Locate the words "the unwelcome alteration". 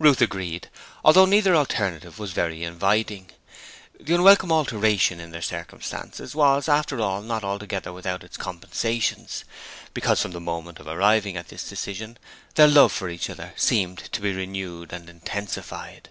4.00-5.20